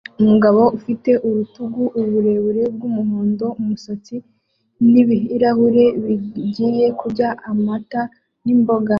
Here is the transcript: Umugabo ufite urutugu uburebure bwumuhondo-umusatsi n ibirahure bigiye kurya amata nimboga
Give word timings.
Umugabo 0.21 0.61
ufite 0.77 1.11
urutugu 1.27 1.83
uburebure 1.99 2.63
bwumuhondo-umusatsi 2.75 4.15
n 4.91 4.93
ibirahure 5.01 5.85
bigiye 6.03 6.85
kurya 6.99 7.27
amata 7.49 8.01
nimboga 8.43 8.89